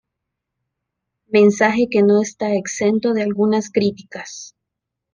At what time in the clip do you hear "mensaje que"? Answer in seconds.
1.27-2.01